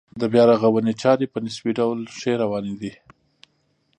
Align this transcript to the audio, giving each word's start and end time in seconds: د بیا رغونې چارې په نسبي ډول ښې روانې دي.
د 0.19 0.21
بیا 0.33 0.43
رغونې 0.51 0.93
چارې 1.01 1.25
په 1.33 1.37
نسبي 1.45 1.71
ډول 1.79 1.99
ښې 2.17 2.33
روانې 2.41 2.75
دي. 2.81 2.93